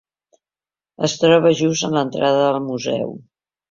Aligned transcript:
Es 1.09 1.15
troba 1.25 1.53
just 1.61 1.89
a 1.91 1.93
l'entrada 1.99 2.43
del 2.45 2.63
museu. 2.75 3.19